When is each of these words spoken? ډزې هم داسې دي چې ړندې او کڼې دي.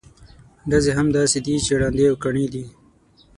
ډزې 0.69 0.91
هم 0.97 1.07
داسې 1.17 1.37
دي 1.45 1.55
چې 1.65 1.73
ړندې 1.81 2.05
او 2.09 2.15
کڼې 2.23 2.45
دي. 2.53 2.65